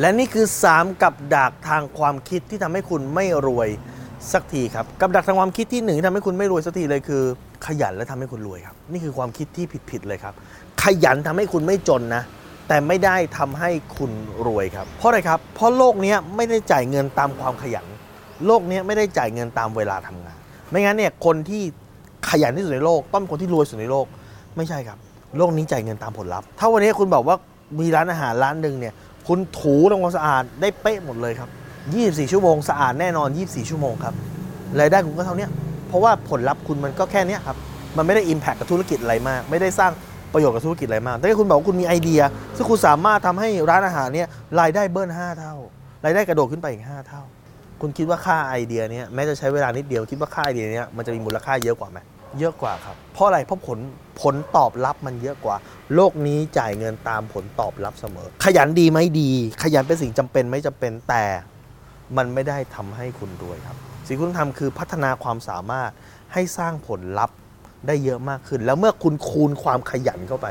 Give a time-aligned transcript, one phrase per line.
[0.00, 3.68] และนี่คือ 3 กับดักทางความคิดที่ทำให้คุณไม่รวย
[4.32, 7.22] สักทีครับ กับดักทางความคิดที่หนึ่งที่ทำให้คุณไม่รวยสักทีเลยคือ
[7.66, 10.34] ขยันและทำให้คุณรวยครับ นี่คือความคิดที่ผิดๆเลยครับ
[10.82, 12.22] ขยันทำให้คุณไม่จนนะ
[12.68, 14.10] แต่ไม่ได้ทำให้คุณ
[14.46, 17.86] รวยครับ เพราะอะไรครับ เพราะโลกนี้ไม่ได้จ่ายเงินตามความขยัน
[18.46, 20.36] โลกนี้ไม่ได้จ่ายเงินตามเวลาทำงาน
[20.70, 21.62] ไม่งั้นเนี่ยคนที่
[22.30, 24.06] ขยันที่สุดในโลก ต้องเป็นคนที่รวยสุดในโลก
[24.56, 24.98] ไม่ใช่ครับ
[25.38, 27.36] โลกนี้จ่ายเงินตามผลลัพธ์ ถ้าวันนี้คุณบอกว่า
[27.80, 28.94] มีร้านอาหารร้านหนึ่งเนี่ย
[29.28, 31.48] คุณถูทำความสะอาดได้เป๊ะหมดเลยครับ
[31.90, 34.14] 24 ชั่วโมงสะอาดแน่นอน 24 ชั่วโมงครับ
[34.80, 35.46] รายได้คุณก็เท่านี้
[35.88, 37.56] เพราะว่าผลลัพธ์คุณมันก็แค่นี้ครับ
[37.96, 39.92] มันไม่ได้อิมแพคกับธุรกิจอะไรมาก ไม่ได้สร้าง
[40.32, 42.20] ประโยชน์กับธุรกิจอะไรมาก แต่ถ้าคุณบอกว่าคุณมีไอเดีย
[42.56, 44.28] ซึ่งคุณสามารถทำให้ร้านอาหารเนี่ย
[44.60, 45.54] รายได้เบิ้ล5 เท่า
[46.04, 47.22] รายได้กระโดดขึ้นไปอีก 5 เท่า
[47.80, 51.98] คุณคิดว่าค่าไอเดียเนี้ยแม้จะใช้เวลานิดเดียวคิดว่าค่าไอเดียเนี้ยมันจะมีมูลค่าเยอะกว่าไหม
[52.38, 53.78] เยอะกว่าครับ เพราะอะไรเพราะผล
[54.20, 55.56] ผลตอบรับมันเยอะกว่า
[55.94, 59.30] โลกนี้จ่ายเงินตามผลตอบรับเสมอ ขยันดีไหมดี
[59.62, 61.24] ขยันเป็นสิ่งจำเป็นไม่จำเป็นแต่
[62.16, 65.90] มันไม่ได้ทำให้คุณรวยครับ สิ่งที่คุณทำคือพัฒนาความสามารถ
[66.32, 67.36] ให้สร้างผลลัพธ์
[67.86, 70.46] ได้เยอะมากขึ้น แล้วเมื่อคุณคูณความขยันเข้าไป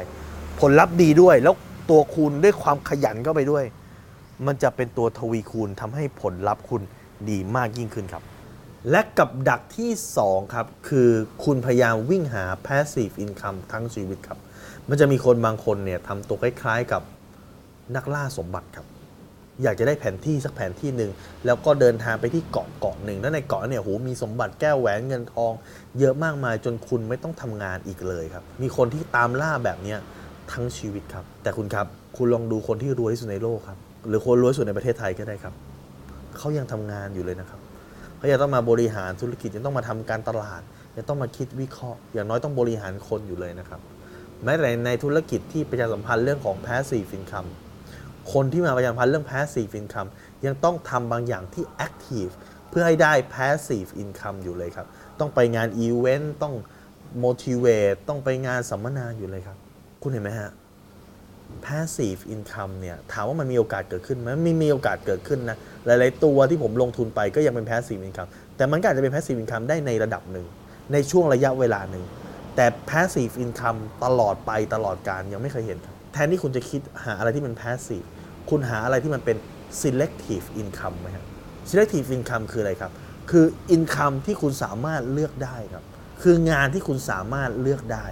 [0.59, 1.55] ผลลัพธ์ดีด้วย แล้ว
[1.89, 3.63] ตัวคูณด้วยความขยันเข้าไปด้วย
[4.45, 6.81] มันจะเป็นตัวทวีคูณทำให้ผลลัพธ์คุณ
[7.29, 8.23] ดีมากยิ่งขึ้นครับ
[8.89, 9.91] และกับดักที่
[10.23, 11.09] 2 ครับ คือ
[11.43, 14.39] คุณพยายามวิ่งหา passive income ทั้งชีวิตครับ
[14.89, 17.01] มันจะมีคนบางคนเนี่ยทำตัวคล้ายๆกับ
[17.95, 18.85] นักล่าสมบัติครับ
[19.63, 21.11] อยากจะได้แผนที่สักแผนที่หนึ่ง
[21.45, 25.51] แล้วก็เดินทางไปที่เกาะเกาะหนึ่งแล้วในเกาะเนี่ยโหมีสมบัติแก้วแหวนเงินทอง
[25.99, 29.99] เยอะมากมายจนคุณไม่ต้องทำงานอีกเลยครับ มีคนที่ตามล่าแบบเนี้ย
[30.51, 31.87] ทั้งชีวิตครับ แต่คุณครับ
[32.17, 35.53] คุณลองดูคนที่รวยที่สุดในโลกครับ หรือคนรวยสุดในประเทศไทยก็ได้ครับ
[36.37, 37.60] เขายังทำงานอยู่เลยนะครับ
[38.21, 40.61] เขายังต้องมาบริหารธุรกิจยังต้องมาทำการตลาด
[40.95, 43.79] ยังต้องมาคิดวิเคราะห์ อย่างน้อยต้องบริหารคนอยู่เลยนะครับ
[44.43, 47.49] แม้แต่ในธุรกิจที่ประชาสัมพันธ์เรื่องของ passive income
[48.33, 50.09] คนที่มาประชาสัมพันธ์เรื่อง passive income
[50.45, 52.33] ยังต้องทำบางอย่างที่ active
[52.69, 54.87] เพื่อให้ได้ passive income อยู่เลยครับ
[55.19, 56.55] ต้องไปงาน event ต้อง
[57.23, 59.57] motivate ต้องไปงานสัมมนาอยู่เลยครับ
[60.01, 60.51] คุณเห็นไหมฮะ
[61.65, 70.45] passive income เนี่ยถามว่ามันมีโอกาสเกิดขึ้นไหมม่มีโอกาสเกิดขึ้นนะ หลายๆตัวที่ผมลงทุนไปก็ยังเป็น passive income แต่มันก็อาจจะเป็น passive income ได้ในระดับหนึ่ง
[70.93, 72.03] ในช่วงระยะเวลาหนึ่ง
[72.55, 75.77] แต่ passive income ตลอดไปตลอดการยังไม่เคยเห็น
[76.13, 78.05] แทนที่คุณจะคิดหาอะไรที่มัน passive
[78.49, 79.37] คุณหาอะไรที่มันเป็น
[79.81, 81.25] selective income ไหมครับ
[81.69, 82.91] selective income คืออะไรครับ
[83.31, 83.45] คือ
[83.75, 85.83] income ที่คุณสามารถเลือกได้ครับ
[86.21, 88.07] คืองานที่คุณสามารถเลือกได้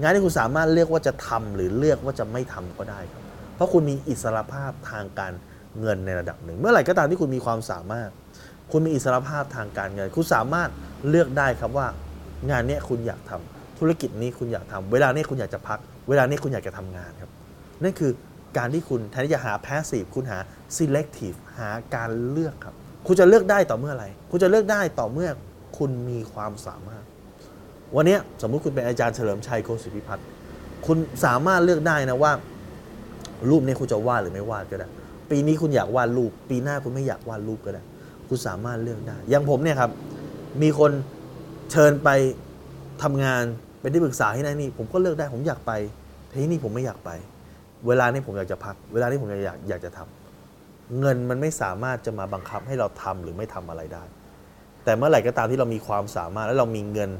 [0.00, 3.22] งานที่คุณสามารถเลือกว่าจะทำหรือเลือกว่าจะไม่ทำก็ได้ครับ
[3.54, 5.32] เพราะคุณมีอิสรภาพทางการ
[5.80, 8.10] เงินในระดับหนึ่ง เมื่อไหร่ก็ตามที่คุณมีความสามารถ
[8.72, 10.70] คุณมีอิสรภาพทางการเงิน คุณสามารถ
[11.08, 11.86] เลือกได้ครับว่า
[12.50, 15.78] งานนี้คุณอยากทำธุรกิจนี้คุณอยากทำเวลานี้คุณอยากจะพัก
[16.08, 17.30] เวลานี้คุณอยากจะทำงานครับ
[17.82, 18.12] นั่นคือ
[18.58, 20.38] การที่คุณแทนที่จะหา passive คุณหา
[20.76, 22.74] selective หาการเลือกครับ
[23.06, 25.30] คุณจะเลือกได้ต่อเมื่อไหร่คุณจะเลือกได้ต่อเมื่อ
[25.78, 27.01] คุณมีความสามารถ
[27.96, 30.26] วันนี้สมมุติคุณเป็นอาจารย์เฉลิมชัยโคศิพิพัฒน์
[30.86, 32.32] คุณสามารถเลือกได้นะว่า
[33.50, 34.88] รูปนี้คุณจะวาดหรือไม่วาดก็ได้
[35.30, 37.82] ปีนี้คุณอยากวาดรูป ปีหน้าคุณไม่อยากวาดรูปก็ได้
[38.28, 39.90] คุณสามารถเลือกได้ อย่างผมเนี่ยครับ
[40.62, 40.90] มีคน
[41.70, 42.08] เชิญไป
[43.02, 43.44] ทำงาน
[43.80, 45.72] เป็นที่ปรึกษาให้นั่นนี่ ผมก็เลือกได้ผมอยากไป
[46.26, 47.10] แต่ที่นี่ผมไม่อยากไป
[47.86, 54.04] เวลานี้ผมอยากจะพัก เวลานี้ผมอยากอยากจะทำเงินมันไม่สามารถจะมาบังคับให้เราทำหรือไม่ทำอะไรได้
[54.84, 57.10] แต่เมื่อไหร่ก็ตามที่เรามีความสามารถและเรามีเงิน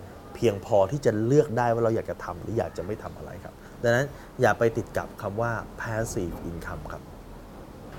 [0.46, 4.06] พียงพอที่จะเลือกได้ว่าเราอยากจะทำหรืออยากจะไม่ทำอะไรครับ ดังนั้น
[4.40, 7.02] อย่าไปติดกับคำว่า passive income ครับ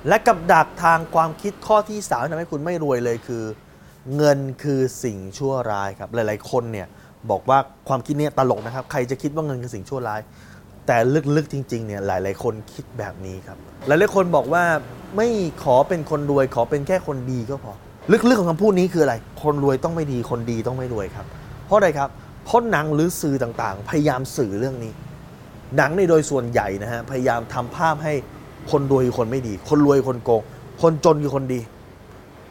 [0.08, 3.44] และกับดักทางความคิดข้อที่3ที่ทำให้คุณไม่รวยเลยคือ
[4.16, 6.88] เงินคือสิ่งชั่วร้ายครับ หลาย ๆ คนเนี่ย
[7.32, 10.22] บอกว่าความคิดนี้ตลกนะครับ ใครจะคิดว่าเงินคือสิ่งชั่วร้าย
[10.88, 10.98] แต่
[11.36, 14.64] ลึก ๆ จริง ๆ เนี่ยหลาย ๆ คนคิดแบบนี้ครับ หลาย ๆ คนบอกว่า
[15.16, 15.30] ไม่
[15.64, 17.74] ขอเป็นคนรวยขอเป็นแค่คนดีก็พอ
[18.12, 21.26] ลึก ๆ ของคำพูดนี้คืออะไร คนรวยต้องไม่ดีคนดีต้องไม่รวยครับ
[21.66, 22.10] เพราะอะไรครับ
[22.46, 24.94] เพราะหนังหรือสื่อต่างๆ พยายามสื่อเรื่องนี้
[25.78, 28.14] หนังในโดยส่วนใหญ่นะฮะพยายามทำภาพให้
[28.72, 30.42] คนรวยคนไม่ดี คนรวยคือคนโกง
[30.82, 31.62] คนจนคือคนดี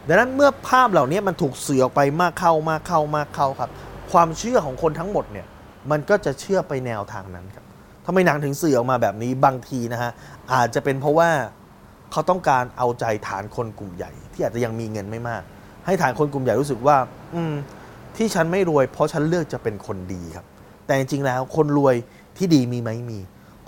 [0.09, 3.71] ดังนั้นเมื่อภาพเหล่านี้มันถูกสื่อออกไปมากเข้ามากเข้ามากเข้าครับ
[4.13, 5.47] ความเชื่อของคนทั้งหมดเนี่ย
[5.91, 7.65] มันก็จะเชื่อไปแนวทางนั้นครับ
[8.07, 10.11] ทำไมหนังถึงสื่อออกมาแบบนี้บางทีนะฮะ
[10.53, 11.31] อาจจะเป็นเพราะว่า
[12.13, 15.43] เขาต้องการเอาใจฐานคนกลุ่มใหญ่ ที่อาจจะยังมีเงินไม่มาก
[15.87, 16.97] ให้ฐานคนกลุ่มใหญ่รู้สึกว่า
[17.35, 17.55] อืม
[18.17, 20.47] ที่ฉันไม่รวย เพราะฉันเลือกจะเป็นคนดีครับ
[20.87, 21.95] แต่จริงๆแล้วคนรวย
[22.39, 23.19] ที่ดีมีไหมมี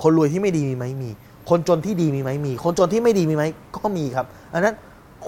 [0.03, 1.11] คนรวยที่ไม่ดีมีไหมมี
[1.51, 3.45] คนจนที่ดีมีไหมมี คนจนที่ไม่ดีมีไหม
[3.77, 4.75] ก็มีครับอันนั้น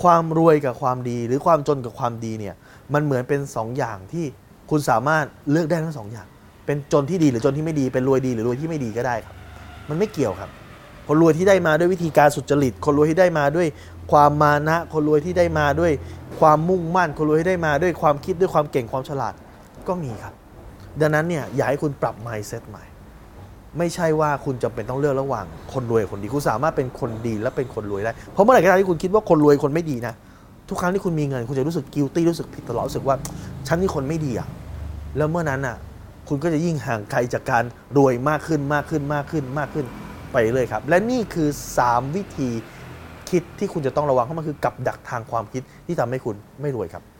[0.02, 2.54] ความรวยกับความดี หรือความจนกับความดีเนี่ย
[2.94, 4.24] มันเหมือนเป็นสองอย่างที่
[4.70, 6.26] คุณสามารถเลือกได้ทั้งสองอย่าง
[6.66, 9.34] เป็นจนที่ดีหรือจนที่ไม่ดี เป็นรวยดีหรือรวยที่ไม่ดีก็ได้ครับ
[9.88, 10.50] มันไม่เกี่ยวครับ
[11.06, 13.66] คนรวยที่ได้มาด้วยวิธีการสุจริต คนรวยที่ได้มาด้วย
[14.10, 15.92] ความมานะคนรวยที่ได้มาด้วย
[16.40, 19.34] ความมุ่งมั่นคนรวยที่ได้มาด้วยความคิดด้วยความเก่งความฉลาด
[19.88, 20.34] ก็มีครับ
[21.00, 22.84] ดังนั้นเนี่ยอยากให้คุณปรับ mindset ใหม่
[23.78, 30.14] ไม่ใช่ว่าคุณจำเป็นต้องเลือกระหว่าง คนรวยคนดีคุณสามารถเป็นคนดีและเป็นคนรวยได้เพราะเมื่อไหร่ก็ตามที่คุณคิดว่าคนรวยคนไม่ดีนะ
[30.68, 33.16] ทุกครั้งที่คุณมีเงิน คุณจะรู้สึก guilty รู้สึกผิดตลอดรู้สึกว่า
[33.66, 34.48] ฉันนี่คนไม่ดีอะ
[35.16, 35.76] แล้วเมื่อนั้นอะ
[36.28, 37.64] คุณก็จะยิ่งห่างไกลจากการ
[37.96, 39.86] รวยมากขึ้นมากขึ้นมากขึ้นมากขึ้น
[40.32, 41.48] ไปเรื่อยครับ และนี่คือ
[41.82, 42.50] 3 วิธี
[43.30, 47.15] คิดที่คุณจะต้องระวังเพราะมันคือกับดักทางความคิดที่ทำให้คุณไม่รวยครับ